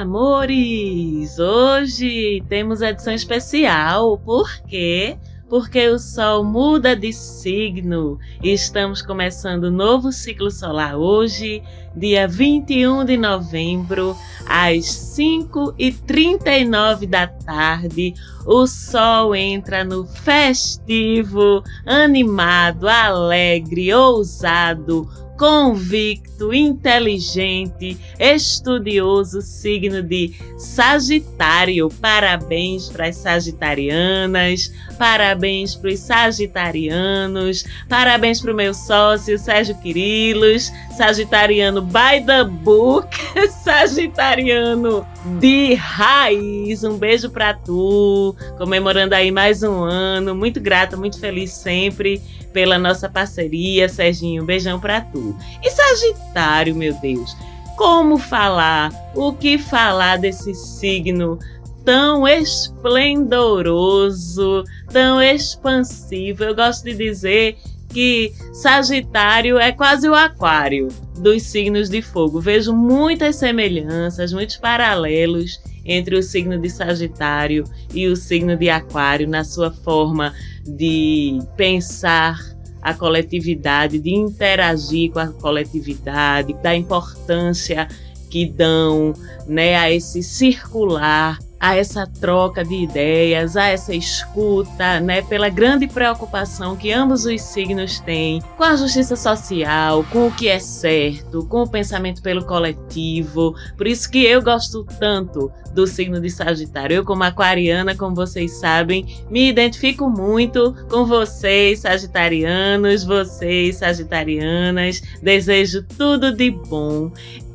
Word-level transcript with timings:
Amores! 0.00 1.38
Hoje 1.38 2.42
temos 2.48 2.80
edição 2.80 3.12
especial, 3.12 4.16
por 4.16 4.50
quê? 4.62 5.18
Porque 5.46 5.88
o 5.88 5.98
Sol 5.98 6.42
muda 6.42 6.96
de 6.96 7.12
signo 7.12 8.18
estamos 8.42 9.02
começando 9.02 9.64
o 9.64 9.70
novo 9.70 10.10
ciclo 10.10 10.50
solar 10.50 10.96
hoje, 10.96 11.62
dia 11.94 12.28
21 12.28 13.04
de 13.04 13.16
novembro, 13.16 14.16
às 14.46 14.84
5h39 15.16 17.06
da 17.06 17.26
tarde. 17.26 18.14
O 18.46 18.66
Sol 18.66 19.34
entra 19.34 19.84
no 19.84 20.06
festivo, 20.06 21.62
animado, 21.86 22.88
alegre, 22.88 23.92
ousado, 23.92 25.08
convicto, 25.40 26.52
inteligente, 26.52 27.96
estudioso 28.18 29.40
signo 29.40 30.02
de 30.02 30.34
Sagitário. 30.58 31.88
Parabéns 31.88 32.90
para 32.90 33.06
as 33.06 33.16
sagitarianas, 33.16 34.70
parabéns 34.98 35.74
para 35.74 35.92
os 35.92 36.00
sagitarianos, 36.00 37.64
parabéns 37.88 38.42
para 38.42 38.52
o 38.52 38.54
meu 38.54 38.74
sócio 38.74 39.38
Sérgio 39.38 39.74
Quirilos, 39.76 40.70
sagitariano 40.94 41.79
by 41.80 42.22
the 42.24 42.44
book, 42.44 43.08
sagitariano 43.64 45.04
de 45.38 45.74
raiz. 45.74 46.84
Um 46.84 46.98
beijo 46.98 47.30
para 47.30 47.54
tu, 47.54 48.36
comemorando 48.58 49.14
aí 49.14 49.30
mais 49.30 49.62
um 49.62 49.82
ano. 49.82 50.34
Muito 50.34 50.60
grata, 50.60 50.94
muito 50.96 51.18
feliz 51.18 51.52
sempre 51.52 52.20
pela 52.52 52.78
nossa 52.78 53.08
parceria, 53.08 53.88
Serginho. 53.88 54.42
Um 54.42 54.46
beijão 54.46 54.78
para 54.80 55.00
tu. 55.00 55.34
E 55.62 55.70
Sagitário, 55.70 56.74
meu 56.74 56.92
Deus, 56.94 57.36
como 57.76 58.18
falar? 58.18 58.90
O 59.14 59.32
que 59.32 59.56
falar 59.56 60.18
desse 60.18 60.52
signo 60.54 61.38
tão 61.84 62.26
esplendoroso, 62.28 64.64
tão 64.92 65.22
expansivo? 65.22 66.42
Eu 66.44 66.54
gosto 66.54 66.84
de 66.84 66.94
dizer 66.94 67.56
que 67.92 68.32
Sagitário 68.52 69.58
é 69.58 69.72
quase 69.72 70.08
o 70.08 70.14
Aquário 70.14 70.88
dos 71.18 71.42
signos 71.42 71.90
de 71.90 72.00
fogo. 72.00 72.40
Vejo 72.40 72.72
muitas 72.74 73.36
semelhanças, 73.36 74.32
muitos 74.32 74.56
paralelos 74.56 75.60
entre 75.84 76.16
o 76.16 76.22
signo 76.22 76.58
de 76.58 76.70
Sagitário 76.70 77.64
e 77.92 78.06
o 78.06 78.16
signo 78.16 78.56
de 78.56 78.70
Aquário 78.70 79.28
na 79.28 79.44
sua 79.44 79.70
forma 79.70 80.32
de 80.64 81.38
pensar 81.56 82.38
a 82.80 82.94
coletividade, 82.94 83.98
de 83.98 84.10
interagir 84.10 85.10
com 85.10 85.18
a 85.18 85.28
coletividade, 85.28 86.54
da 86.62 86.74
importância 86.74 87.88
que 88.30 88.46
dão 88.46 89.12
né, 89.46 89.76
a 89.76 89.90
esse 89.90 90.22
circular 90.22 91.38
a 91.60 91.76
essa 91.76 92.06
troca 92.06 92.64
de 92.64 92.74
ideias, 92.74 93.56
a 93.56 93.66
essa 93.66 93.94
escuta, 93.94 94.98
né, 94.98 95.20
pela 95.20 95.50
grande 95.50 95.86
preocupação 95.86 96.74
que 96.74 96.90
ambos 96.90 97.26
os 97.26 97.42
signos 97.42 98.00
têm 98.00 98.42
com 98.56 98.64
a 98.64 98.74
justiça 98.74 99.14
social, 99.14 100.04
com 100.10 100.28
o 100.28 100.32
que 100.32 100.48
é 100.48 100.58
certo, 100.58 101.46
com 101.46 101.62
o 101.62 101.68
pensamento 101.68 102.22
pelo 102.22 102.44
coletivo. 102.46 103.54
Por 103.76 103.86
isso 103.86 104.10
que 104.10 104.24
eu 104.24 104.42
gosto 104.42 104.84
tanto 104.98 105.52
do 105.74 105.86
signo 105.86 106.20
de 106.20 106.30
Sagitário. 106.30 106.96
Eu, 106.96 107.04
como 107.04 107.22
aquariana, 107.22 107.94
como 107.94 108.14
vocês 108.14 108.52
sabem, 108.58 109.06
me 109.30 109.48
identifico 109.48 110.08
muito 110.08 110.74
com 110.88 111.04
vocês, 111.04 111.80
sagitarianos, 111.80 113.04
vocês, 113.04 113.76
sagitarianas. 113.76 115.00
Desejo 115.22 115.84
tudo 115.96 116.32
de 116.34 116.50
bom. 116.50 117.12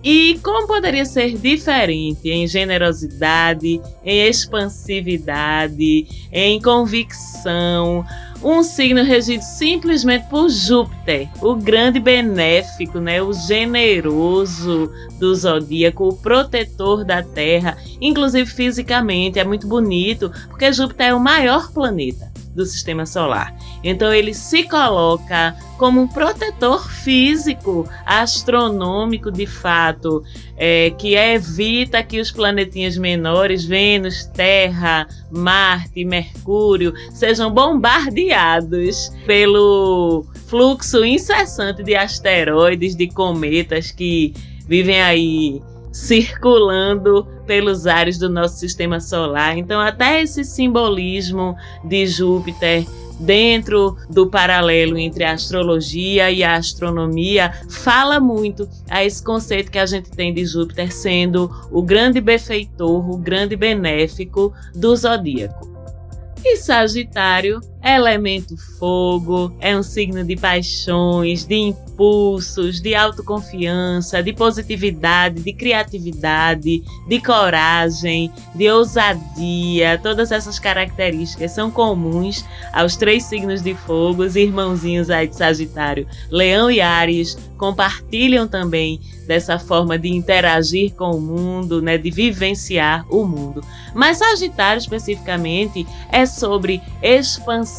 E 0.07 0.39
como 0.43 0.67
poderia 0.67 1.03
ser 1.03 1.35
diferente 1.35 2.29
em 2.29 2.45
generosidade, 2.45 3.81
em 4.03 4.27
expansividade, 4.27 6.05
em 6.31 6.61
convicção, 6.61 8.05
um 8.43 8.61
signo 8.61 9.03
regido 9.03 9.41
simplesmente 9.41 10.27
por 10.29 10.47
Júpiter, 10.47 11.27
o 11.41 11.55
grande 11.55 11.99
benéfico, 11.99 12.99
né, 12.99 13.19
o 13.19 13.33
generoso 13.33 14.91
do 15.19 15.33
zodíaco, 15.33 16.07
o 16.09 16.15
protetor 16.15 17.03
da 17.03 17.23
Terra, 17.23 17.75
inclusive 17.99 18.47
fisicamente, 18.47 19.39
é 19.39 19.43
muito 19.43 19.65
bonito, 19.65 20.31
porque 20.49 20.71
Júpiter 20.71 21.07
é 21.07 21.13
o 21.15 21.19
maior 21.19 21.71
planeta 21.71 22.34
do 22.55 22.65
sistema 22.65 23.05
solar. 23.05 23.53
Então 23.83 24.13
ele 24.13 24.33
se 24.33 24.63
coloca 24.63 25.55
como 25.77 26.01
um 26.01 26.07
protetor 26.07 26.89
físico, 26.89 27.87
astronômico 28.05 29.29
de 29.29 29.45
fato, 29.45 30.23
é, 30.55 30.89
que 30.91 31.15
evita 31.15 32.01
que 32.01 32.19
os 32.19 32.31
planetinhas 32.31 32.97
menores, 32.97 33.65
Vênus, 33.65 34.25
Terra, 34.25 35.07
Marte, 35.29 36.05
Mercúrio, 36.05 36.93
sejam 37.11 37.51
bombardeados 37.51 39.11
pelo 39.25 40.25
fluxo 40.47 41.03
incessante 41.03 41.83
de 41.83 41.95
asteroides, 41.95 42.95
de 42.95 43.07
cometas 43.07 43.91
que 43.91 44.33
vivem 44.65 45.01
aí 45.01 45.61
circulando 45.95 47.25
pelos 47.47 47.87
ares 47.87 48.17
do 48.17 48.29
nosso 48.29 48.57
sistema 48.59 48.99
solar. 48.99 49.57
Então, 49.57 49.79
até 49.79 50.21
esse 50.21 50.43
simbolismo 50.43 51.55
de 51.85 52.05
Júpiter 52.05 52.85
dentro 53.17 53.95
do 54.09 54.27
paralelo 54.27 54.97
entre 54.97 55.23
a 55.23 55.31
astrologia 55.31 56.29
e 56.29 56.43
a 56.43 56.57
astronomia 56.57 57.49
fala 57.69 58.19
muito 58.19 58.67
a 58.89 59.05
esse 59.05 59.23
conceito 59.23 59.71
que 59.71 59.79
a 59.79 59.85
gente 59.85 60.11
tem 60.11 60.33
de 60.33 60.45
Júpiter 60.45 60.91
sendo 60.91 61.49
o 61.71 61.81
grande 61.81 62.19
benfeitor, 62.19 63.09
o 63.09 63.17
grande 63.17 63.55
benéfico 63.55 64.53
do 64.75 64.93
zodíaco. 64.97 65.73
E 66.43 66.57
Sagitário, 66.57 67.61
elemento 67.85 68.57
fogo, 68.79 69.55
é 69.59 69.77
um 69.77 69.83
signo 69.83 70.23
de 70.23 70.35
paixões, 70.35 71.45
de 71.45 71.53
impulsos, 71.53 72.81
de 72.81 72.95
autoconfiança, 72.95 74.23
de 74.23 74.33
positividade, 74.33 75.43
de 75.43 75.53
criatividade, 75.53 76.83
de 77.07 77.21
coragem, 77.21 78.31
de 78.55 78.67
ousadia. 78.71 79.99
Todas 80.01 80.31
essas 80.31 80.57
características 80.57 81.51
são 81.51 81.69
comuns 81.69 82.43
aos 82.73 82.95
três 82.95 83.23
signos 83.25 83.61
de 83.61 83.75
fogo, 83.75 84.23
os 84.23 84.35
irmãozinhos 84.35 85.11
aí 85.11 85.27
de 85.27 85.35
Sagitário, 85.35 86.07
Leão 86.31 86.71
e 86.71 86.81
Áries, 86.81 87.37
compartilham 87.55 88.47
também 88.47 88.99
dessa 89.27 89.57
forma 89.57 89.97
de 89.97 90.09
interagir 90.09 90.93
com 90.93 91.11
o 91.11 91.21
mundo, 91.21 91.81
né, 91.81 91.97
de 91.97 92.11
vivenciar 92.11 93.05
o 93.09 93.23
mundo. 93.25 93.61
Mas 93.93 94.17
Sagitário 94.17 94.79
especificamente 94.79 95.87
é 96.11 96.25
sobre 96.25 96.81
expansão 97.01 97.74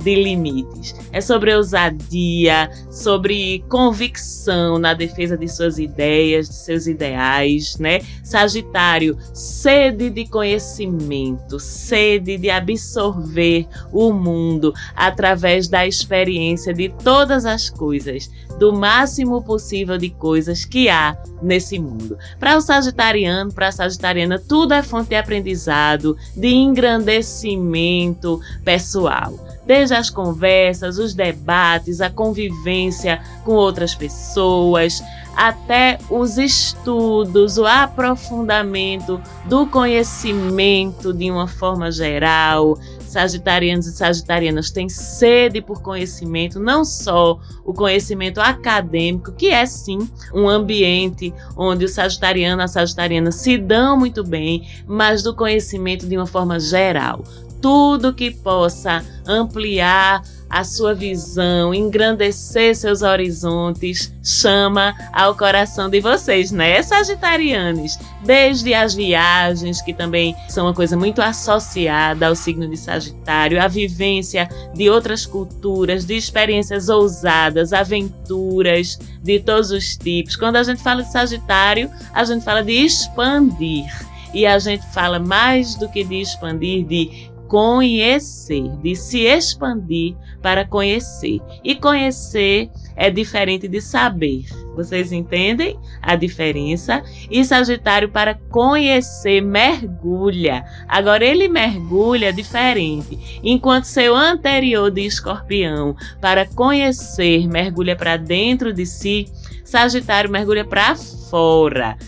de 0.00 0.14
limites, 0.14 0.94
é 1.12 1.20
sobre 1.20 1.54
ousadia, 1.54 2.70
sobre 2.90 3.64
convicção 3.68 4.78
na 4.78 4.94
defesa 4.94 5.36
de 5.36 5.48
suas 5.48 5.78
ideias, 5.78 6.48
de 6.48 6.54
seus 6.54 6.86
ideais, 6.86 7.78
né? 7.78 8.00
Sagitário, 8.22 9.16
sede 9.32 10.10
de 10.10 10.26
conhecimento, 10.26 11.58
sede 11.58 12.36
de 12.36 12.50
absorver 12.50 13.66
o 13.92 14.12
mundo 14.12 14.74
através 14.94 15.68
da 15.68 15.86
experiência 15.86 16.74
de 16.74 16.88
todas 16.88 17.46
as 17.46 17.70
coisas, 17.70 18.30
do 18.58 18.72
máximo 18.72 19.42
possível 19.42 19.96
de 19.96 20.10
coisas 20.10 20.64
que 20.64 20.88
há 20.88 21.16
nesse 21.40 21.78
mundo. 21.78 22.18
Para 22.38 22.56
o 22.56 22.60
sagitariano, 22.60 23.52
para 23.52 23.68
a 23.68 23.72
sagitariana, 23.72 24.38
tudo 24.38 24.74
é 24.74 24.82
fonte 24.82 25.10
de 25.10 25.16
aprendizado, 25.16 26.16
de 26.36 26.48
engrandecimento 26.48 28.40
pessoal 28.64 29.27
desde 29.66 29.94
as 29.94 30.10
conversas, 30.10 30.98
os 30.98 31.14
debates, 31.14 32.00
a 32.00 32.08
convivência 32.08 33.20
com 33.44 33.52
outras 33.52 33.94
pessoas, 33.94 35.02
até 35.36 35.98
os 36.10 36.36
estudos, 36.36 37.58
o 37.58 37.66
aprofundamento 37.66 39.20
do 39.44 39.66
conhecimento 39.66 41.12
de 41.12 41.30
uma 41.30 41.46
forma 41.46 41.92
geral, 41.92 42.76
sagitarianos 43.08 43.86
e 43.86 43.92
sagitarianas 43.92 44.70
têm 44.70 44.88
sede 44.88 45.60
por 45.60 45.80
conhecimento, 45.80 46.58
não 46.58 46.84
só 46.84 47.38
o 47.64 47.72
conhecimento 47.72 48.40
acadêmico, 48.40 49.32
que 49.32 49.48
é 49.48 49.64
sim 49.64 49.98
um 50.34 50.48
ambiente 50.48 51.32
onde 51.56 51.84
o 51.84 51.88
sagitariano 51.88 52.60
e 52.60 52.64
a 52.64 52.68
sagitariana 52.68 53.30
se 53.30 53.56
dão 53.56 53.96
muito 53.96 54.24
bem, 54.24 54.68
mas 54.86 55.22
do 55.22 55.34
conhecimento 55.34 56.06
de 56.06 56.16
uma 56.16 56.26
forma 56.26 56.58
geral 56.58 57.22
tudo 57.60 58.14
que 58.14 58.30
possa 58.30 59.04
ampliar 59.26 60.22
a 60.50 60.64
sua 60.64 60.94
visão, 60.94 61.74
engrandecer 61.74 62.74
seus 62.74 63.02
horizontes, 63.02 64.12
chama 64.24 64.94
ao 65.12 65.36
coração 65.36 65.90
de 65.90 66.00
vocês, 66.00 66.50
né, 66.50 66.82
Sagitarianos? 66.82 67.98
Desde 68.24 68.72
as 68.72 68.94
viagens, 68.94 69.82
que 69.82 69.92
também 69.92 70.34
são 70.48 70.66
uma 70.66 70.74
coisa 70.74 70.96
muito 70.96 71.20
associada 71.20 72.26
ao 72.26 72.34
signo 72.34 72.66
de 72.66 72.76
Sagitário, 72.76 73.62
a 73.62 73.68
vivência 73.68 74.48
de 74.74 74.88
outras 74.88 75.26
culturas, 75.26 76.06
de 76.06 76.16
experiências 76.16 76.88
ousadas, 76.88 77.72
aventuras 77.72 78.98
de 79.22 79.38
todos 79.40 79.70
os 79.70 79.96
tipos. 79.96 80.34
Quando 80.34 80.56
a 80.56 80.62
gente 80.62 80.82
fala 80.82 81.02
de 81.02 81.12
Sagitário, 81.12 81.90
a 82.14 82.24
gente 82.24 82.44
fala 82.44 82.62
de 82.62 82.72
expandir. 82.72 83.84
E 84.32 84.46
a 84.46 84.58
gente 84.58 84.84
fala 84.92 85.18
mais 85.18 85.74
do 85.74 85.88
que 85.88 86.04
de 86.04 86.20
expandir, 86.20 86.84
de 86.84 87.30
conhecer, 87.48 88.68
de 88.82 88.94
se 88.94 89.20
expandir 89.24 90.14
para 90.42 90.64
conhecer. 90.64 91.40
E 91.64 91.74
conhecer 91.74 92.70
é 92.94 93.10
diferente 93.10 93.66
de 93.66 93.80
saber. 93.80 94.44
Vocês 94.76 95.10
entendem 95.10 95.76
a 96.00 96.14
diferença? 96.14 97.02
E 97.28 97.44
Sagitário, 97.44 98.10
para 98.10 98.34
conhecer, 98.48 99.40
mergulha. 99.40 100.64
Agora, 100.86 101.24
ele 101.24 101.48
mergulha 101.48 102.32
diferente. 102.32 103.40
Enquanto 103.42 103.84
seu 103.84 104.14
anterior 104.14 104.90
de 104.90 105.04
Escorpião, 105.04 105.96
para 106.20 106.46
conhecer, 106.46 107.48
mergulha 107.48 107.96
para 107.96 108.16
dentro 108.16 108.72
de 108.72 108.86
si. 108.86 109.26
Sagitário 109.64 110.30
mergulha 110.30 110.64
para 110.64 110.94
fora. 110.94 111.17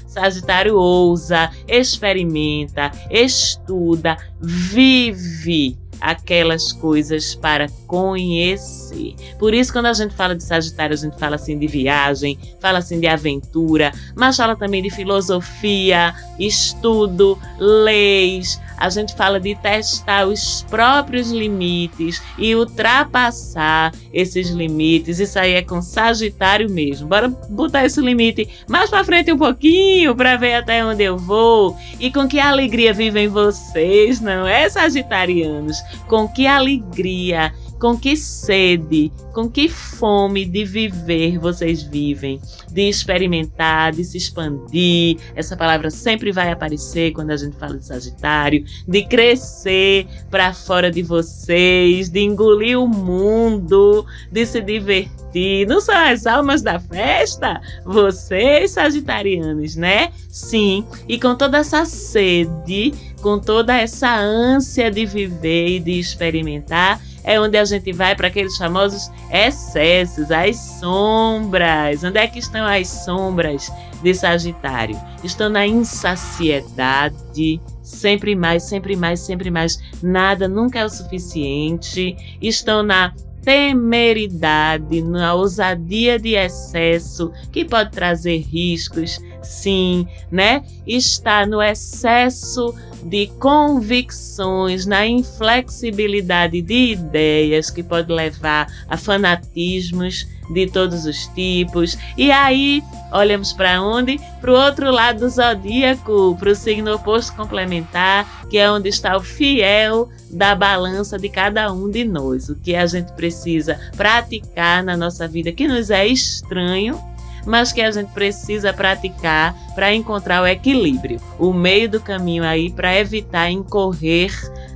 Sagitário 0.06 0.76
ousa, 0.76 1.50
experimenta, 1.68 2.90
estuda, 3.10 4.16
vive 4.40 5.78
aquelas 6.00 6.72
coisas 6.72 7.34
para 7.34 7.68
conhecer. 7.86 9.14
Por 9.38 9.52
isso, 9.54 9.72
quando 9.72 9.86
a 9.86 9.92
gente 9.92 10.14
fala 10.14 10.34
de 10.34 10.42
Sagitário, 10.42 10.94
a 10.94 10.96
gente 10.96 11.18
fala 11.18 11.36
assim 11.36 11.58
de 11.58 11.66
viagem, 11.66 12.38
fala 12.60 12.78
assim 12.78 13.00
de 13.00 13.06
aventura, 13.06 13.92
mas 14.14 14.36
fala 14.36 14.56
também 14.56 14.82
de 14.82 14.90
filosofia, 14.90 16.14
estudo, 16.38 17.38
leis. 17.58 18.60
A 18.76 18.88
gente 18.88 19.14
fala 19.14 19.38
de 19.38 19.54
testar 19.54 20.26
os 20.26 20.64
próprios 20.70 21.30
limites 21.30 22.22
e 22.38 22.54
ultrapassar 22.54 23.92
esses 24.10 24.48
limites. 24.48 25.18
Isso 25.18 25.38
aí 25.38 25.52
é 25.52 25.62
com 25.62 25.82
Sagitário 25.82 26.70
mesmo. 26.70 27.06
Bora 27.06 27.28
botar 27.28 27.84
esse 27.84 28.00
limite 28.00 28.48
mais 28.66 28.88
para 28.88 29.04
frente 29.04 29.30
um 29.30 29.36
pouquinho 29.36 30.16
para 30.16 30.36
ver 30.36 30.54
até 30.54 30.82
onde 30.82 31.02
eu 31.02 31.18
vou 31.18 31.76
e 31.98 32.10
com 32.10 32.26
que 32.26 32.40
alegria 32.40 32.94
vivem 32.94 33.28
vocês, 33.28 34.18
não 34.18 34.46
é, 34.46 34.68
Sagitarianos? 34.68 35.76
Com 36.06 36.28
que 36.28 36.46
alegria, 36.46 37.54
com 37.80 37.96
que 37.96 38.14
sede, 38.14 39.10
com 39.32 39.48
que 39.48 39.66
fome 39.68 40.44
de 40.44 40.66
viver 40.66 41.38
vocês 41.38 41.82
vivem, 41.82 42.38
de 42.70 42.82
experimentar, 42.82 43.92
de 43.92 44.04
se 44.04 44.18
expandir. 44.18 45.16
Essa 45.34 45.56
palavra 45.56 45.90
sempre 45.90 46.30
vai 46.30 46.52
aparecer 46.52 47.12
quando 47.12 47.30
a 47.30 47.36
gente 47.38 47.56
fala 47.56 47.78
de 47.78 47.86
Sagitário, 47.86 48.64
de 48.86 49.02
crescer 49.06 50.06
para 50.30 50.52
fora 50.52 50.90
de 50.90 51.02
vocês, 51.02 52.10
de 52.10 52.20
engolir 52.20 52.78
o 52.78 52.86
mundo, 52.86 54.04
de 54.30 54.44
se 54.44 54.60
divertir. 54.60 55.66
Não 55.66 55.80
são 55.80 55.96
as 55.96 56.26
almas 56.26 56.60
da 56.60 56.78
festa? 56.78 57.62
Vocês, 57.84 58.72
sagitarianos, 58.72 59.74
né? 59.74 60.12
Sim, 60.28 60.84
e 61.08 61.18
com 61.18 61.34
toda 61.34 61.58
essa 61.58 61.86
sede, 61.86 62.92
com 63.22 63.38
toda 63.38 63.74
essa 63.74 64.14
ânsia 64.14 64.90
de 64.90 65.06
viver 65.06 65.76
e 65.76 65.80
de 65.80 65.98
experimentar, 65.98 67.00
é 67.24 67.40
onde 67.40 67.56
a 67.56 67.64
gente 67.64 67.92
vai 67.92 68.14
para 68.14 68.28
aqueles 68.28 68.56
famosos 68.56 69.10
excessos, 69.30 70.30
as 70.30 70.56
sombras. 70.56 72.02
Onde 72.04 72.18
é 72.18 72.26
que 72.26 72.38
estão 72.38 72.66
as 72.66 72.88
sombras 72.88 73.70
de 74.02 74.14
Sagitário? 74.14 74.98
Estão 75.22 75.48
na 75.48 75.66
insaciedade, 75.66 77.60
sempre 77.82 78.34
mais, 78.34 78.62
sempre 78.64 78.96
mais, 78.96 79.20
sempre 79.20 79.50
mais. 79.50 79.78
Nada 80.02 80.48
nunca 80.48 80.78
é 80.80 80.84
o 80.84 80.90
suficiente. 80.90 82.16
Estão 82.40 82.82
na 82.82 83.12
temeridade, 83.42 85.02
na 85.02 85.34
ousadia 85.34 86.18
de 86.18 86.34
excesso, 86.34 87.32
que 87.50 87.64
pode 87.64 87.90
trazer 87.90 88.38
riscos, 88.38 89.18
sim, 89.42 90.06
né? 90.30 90.62
Está 90.86 91.46
no 91.46 91.62
excesso 91.62 92.74
de 93.02 93.28
convicções, 93.38 94.86
na 94.86 95.06
inflexibilidade 95.06 96.60
de 96.60 96.92
ideias 96.92 97.70
que 97.70 97.82
pode 97.82 98.12
levar 98.12 98.66
a 98.88 98.96
fanatismos 98.96 100.26
de 100.52 100.66
todos 100.66 101.04
os 101.04 101.26
tipos. 101.28 101.96
E 102.16 102.30
aí, 102.30 102.82
olhamos 103.12 103.52
para 103.52 103.80
onde? 103.80 104.20
Para 104.40 104.50
o 104.50 104.54
outro 104.54 104.90
lado 104.90 105.20
do 105.20 105.28
zodíaco, 105.28 106.36
para 106.38 106.50
o 106.50 106.54
signo 106.54 106.94
oposto 106.94 107.34
complementar, 107.36 108.48
que 108.48 108.58
é 108.58 108.70
onde 108.70 108.88
está 108.88 109.16
o 109.16 109.22
fiel 109.22 110.08
da 110.30 110.54
balança 110.54 111.18
de 111.18 111.28
cada 111.28 111.72
um 111.72 111.88
de 111.88 112.04
nós. 112.04 112.48
O 112.48 112.56
que 112.56 112.74
a 112.74 112.86
gente 112.86 113.12
precisa 113.12 113.78
praticar 113.96 114.82
na 114.82 114.96
nossa 114.96 115.26
vida 115.26 115.52
que 115.52 115.66
nos 115.66 115.90
é 115.90 116.06
estranho 116.06 116.98
mas 117.46 117.72
que 117.72 117.80
a 117.80 117.90
gente 117.90 118.10
precisa 118.12 118.72
praticar 118.72 119.54
para 119.74 119.94
encontrar 119.94 120.42
o 120.42 120.46
equilíbrio, 120.46 121.20
o 121.38 121.52
meio 121.52 121.88
do 121.88 122.00
caminho 122.00 122.44
aí 122.44 122.70
para 122.70 122.98
evitar 122.98 123.50
incorrer 123.50 124.32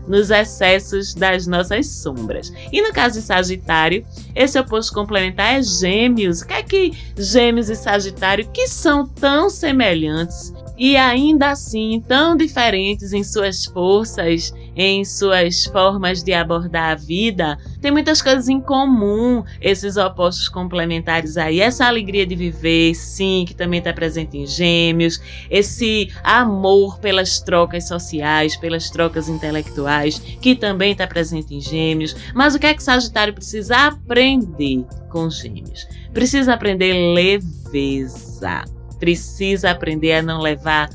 nos 0.06 0.30
excessos 0.30 1.14
das 1.14 1.46
nossas 1.46 1.86
sombras. 1.86 2.52
E 2.70 2.82
no 2.82 2.92
caso 2.92 3.20
de 3.20 3.26
Sagitário, 3.26 4.04
esse 4.34 4.58
oposto 4.58 4.92
complementar 4.92 5.54
é 5.54 5.62
Gêmeos. 5.62 6.42
O 6.42 6.46
que 6.46 6.54
é 6.54 6.62
que 6.62 6.92
Gêmeos 7.16 7.70
e 7.70 7.76
Sagitário, 7.76 8.48
que 8.52 8.68
são 8.68 9.06
tão 9.06 9.48
semelhantes 9.48 10.52
e 10.76 10.96
ainda 10.96 11.50
assim 11.50 12.02
tão 12.06 12.36
diferentes 12.36 13.12
em 13.12 13.22
suas 13.22 13.64
forças 13.64 14.52
em 14.76 15.04
suas 15.04 15.64
formas 15.66 16.22
de 16.22 16.32
abordar 16.32 16.92
a 16.92 16.94
vida, 16.94 17.58
tem 17.80 17.90
muitas 17.90 18.20
coisas 18.20 18.48
em 18.48 18.60
comum, 18.60 19.44
esses 19.60 19.96
opostos 19.96 20.48
complementares 20.48 21.36
aí. 21.36 21.60
Essa 21.60 21.86
alegria 21.86 22.26
de 22.26 22.34
viver, 22.34 22.94
sim, 22.94 23.44
que 23.46 23.54
também 23.54 23.78
está 23.78 23.92
presente 23.92 24.36
em 24.36 24.46
Gêmeos, 24.46 25.20
esse 25.50 26.10
amor 26.22 26.98
pelas 26.98 27.40
trocas 27.40 27.86
sociais, 27.86 28.56
pelas 28.56 28.90
trocas 28.90 29.28
intelectuais, 29.28 30.18
que 30.18 30.54
também 30.54 30.92
está 30.92 31.06
presente 31.06 31.54
em 31.54 31.60
Gêmeos. 31.60 32.14
Mas 32.34 32.54
o 32.54 32.58
que 32.58 32.66
é 32.66 32.74
que 32.74 32.82
Sagitário 32.82 33.34
precisa 33.34 33.76
aprender 33.86 34.84
com 35.10 35.30
Gêmeos? 35.30 35.86
Precisa 36.12 36.54
aprender 36.54 36.92
leveza. 37.14 38.64
Precisa 38.98 39.70
aprender 39.70 40.12
a 40.12 40.22
não 40.22 40.40
levar 40.40 40.88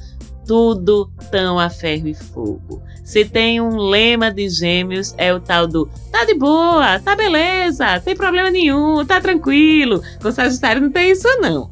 tudo 0.50 1.12
tão 1.30 1.60
a 1.60 1.70
ferro 1.70 2.08
e 2.08 2.16
fogo. 2.16 2.82
Se 3.04 3.24
tem 3.24 3.62
um 3.62 3.78
lema 3.78 4.32
de 4.32 4.50
gêmeos, 4.50 5.14
é 5.16 5.32
o 5.32 5.40
tal 5.40 5.68
do 5.68 5.88
tá 6.12 6.26
de 6.26 6.34
boa, 6.34 6.98
tá 6.98 7.16
beleza, 7.16 8.00
tem 8.00 8.16
problema 8.16 8.50
nenhum, 8.50 9.06
tá 9.06 9.22
tranquilo. 9.22 10.02
Com 10.20 10.32
Sagitário 10.32 10.82
não 10.82 10.90
tem 10.90 11.12
isso, 11.12 11.28
não. 11.40 11.70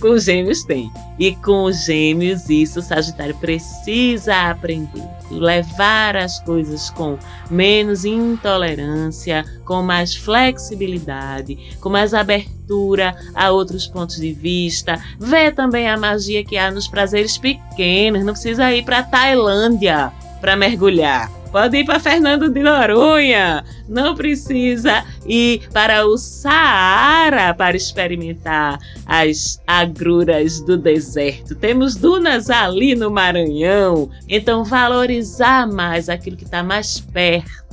Com 0.00 0.18
gêmeos 0.18 0.64
tem. 0.64 0.90
E 1.18 1.34
com 1.36 1.64
os 1.64 1.84
gêmeos, 1.84 2.48
isso 2.50 2.80
o 2.80 2.82
Sagitário 2.82 3.34
precisa 3.36 4.50
aprender. 4.50 5.08
Levar 5.30 6.16
as 6.16 6.38
coisas 6.40 6.90
com 6.90 7.18
menos 7.50 8.04
intolerância, 8.04 9.44
com 9.64 9.82
mais 9.82 10.14
flexibilidade, 10.14 11.76
com 11.80 11.88
mais 11.88 12.12
abertura 12.12 13.16
a 13.34 13.50
outros 13.50 13.86
pontos 13.86 14.16
de 14.16 14.32
vista. 14.32 15.00
Ver 15.18 15.54
também 15.54 15.88
a 15.88 15.96
magia 15.96 16.44
que 16.44 16.56
há 16.56 16.70
nos 16.70 16.88
prazeres 16.88 17.38
pequenos. 17.38 18.24
Não 18.24 18.32
precisa 18.32 18.72
ir 18.72 18.84
para 18.84 19.02
Tailândia 19.02 20.12
para 20.40 20.56
mergulhar. 20.56 21.43
Pode 21.54 21.76
ir 21.76 21.84
para 21.84 22.00
Fernando 22.00 22.50
de 22.50 22.64
Noronha. 22.64 23.64
Não 23.88 24.16
precisa 24.16 25.04
ir 25.24 25.68
para 25.72 26.04
o 26.04 26.18
Saara 26.18 27.54
para 27.54 27.76
experimentar 27.76 28.80
as 29.06 29.62
agruras 29.64 30.60
do 30.60 30.76
deserto. 30.76 31.54
Temos 31.54 31.94
dunas 31.94 32.50
ali 32.50 32.96
no 32.96 33.08
Maranhão. 33.08 34.10
Então, 34.28 34.64
valorizar 34.64 35.64
mais 35.68 36.08
aquilo 36.08 36.36
que 36.36 36.42
está 36.42 36.60
mais 36.60 36.98
perto 36.98 37.63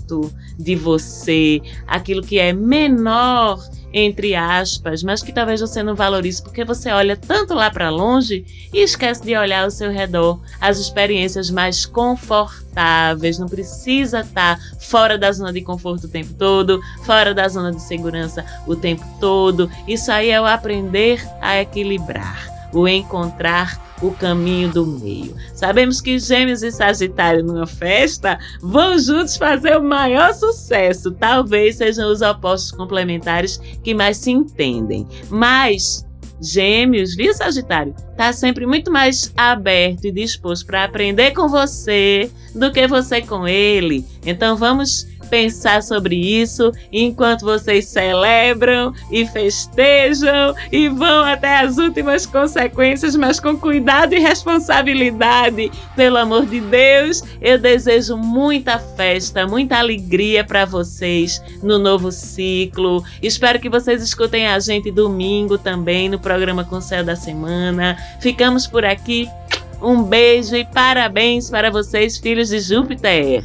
de 0.58 0.76
você, 0.76 1.62
aquilo 1.88 2.22
que 2.22 2.40
é 2.40 2.52
menor 2.52 3.60
entre 3.94 4.36
aspas, 4.36 5.04
mas 5.04 5.22
que 5.22 5.34
talvez 5.34 5.60
você 5.60 5.84
não 5.84 5.96
valorize 5.96 6.42
porque 6.42 6.64
você 6.64 6.90
olha 6.92 7.18
tanto 7.18 7.54
lá 7.54 7.70
para 7.70 7.90
longe 7.90 8.46
e 8.74 8.80
esquece 8.80 9.22
de 9.24 9.36
olhar 9.36 9.64
ao 9.64 9.72
seu 9.72 9.92
redor, 9.92 10.40
as 10.60 10.78
experiências 10.78 11.50
mais 11.50 11.86
confortáveis. 11.86 13.38
Não 13.38 13.48
precisa 13.48 14.22
estar 14.22 14.58
tá 14.58 14.62
fora 14.80 15.18
da 15.18 15.32
zona 15.32 15.52
de 15.52 15.62
conforto 15.62 16.06
o 16.06 16.10
tempo 16.10 16.34
todo, 16.34 16.82
fora 17.04 17.34
da 17.34 17.48
zona 17.48 17.72
de 17.72 17.82
segurança 17.82 18.46
o 18.66 18.76
tempo 18.76 19.06
todo. 19.20 19.70
Isso 19.88 20.12
aí 20.12 20.30
é 20.30 20.40
o 20.40 20.46
aprender 20.46 21.22
a 21.42 21.60
equilibrar, 21.62 22.51
o 22.74 22.88
encontrar 22.88 23.80
o 24.02 24.12
caminho 24.12 24.70
do 24.70 24.86
meio. 24.86 25.36
Sabemos 25.54 26.02
que 26.02 26.18
Gêmeos 26.18 26.64
e 26.64 26.72
Sagitário 26.72 27.44
numa 27.44 27.68
festa 27.68 28.40
vão 28.62 28.98
juntos 28.98 29.38
fazer 29.38 29.78
o 29.78 29.84
maior 29.84 30.34
sucesso. 30.34 31.12
Talvez 31.12 31.78
sejam 31.78 32.12
os 32.12 32.22
opostos 32.22 32.72
complementares 32.72 33.58
que 33.84 33.94
mais 33.94 34.18
se 34.18 34.32
entendem. 34.32 35.08
Mas 35.30 36.06
Gêmeos, 36.42 37.16
viu, 37.16 37.34
Sagitário? 37.36 37.94
Tá 38.18 38.34
sempre 38.34 38.66
muito 38.66 38.92
mais 38.92 39.32
aberto 39.38 40.06
e 40.06 40.12
disposto 40.12 40.66
para 40.66 40.84
aprender 40.84 41.32
com 41.32 41.48
você 41.48 42.32
do 42.56 42.72
que 42.72 42.88
você 42.88 43.22
com 43.22 43.48
ele. 43.48 44.04
Então 44.26 44.56
vamos 44.58 45.06
pensar 45.32 45.82
sobre 45.82 46.16
isso 46.16 46.74
enquanto 46.92 47.46
vocês 47.46 47.86
celebram 47.86 48.94
e 49.10 49.26
festejam 49.26 50.54
e 50.70 50.90
vão 50.90 51.24
até 51.24 51.60
as 51.60 51.78
últimas 51.78 52.26
consequências, 52.26 53.16
mas 53.16 53.40
com 53.40 53.58
cuidado 53.58 54.14
e 54.14 54.20
responsabilidade. 54.20 55.72
Pelo 55.96 56.18
amor 56.18 56.46
de 56.46 56.60
Deus, 56.60 57.24
eu 57.42 57.58
desejo 57.58 58.18
muita 58.18 58.78
festa, 58.78 59.48
muita 59.48 59.78
alegria 59.78 60.44
para 60.44 60.66
vocês 60.66 61.42
no 61.64 61.80
novo 61.80 62.12
ciclo. 62.12 63.02
Espero 63.24 63.60
que 63.60 63.70
vocês 63.70 64.04
escutem 64.04 64.48
a 64.48 64.60
gente 64.60 64.92
domingo 64.92 65.58
também 65.58 66.10
no 66.10 66.20
programa 66.20 66.66
Conselho 66.66 67.06
da 67.06 67.16
Semana. 67.16 67.98
Ficamos 68.20 68.68
por 68.68 68.84
aqui. 68.84 69.30
Um 69.82 70.04
beijo 70.04 70.56
e 70.56 70.64
parabéns 70.64 71.50
para 71.50 71.72
vocês, 71.72 72.18
filhos 72.18 72.50
de 72.50 72.60
Júpiter! 72.60 73.44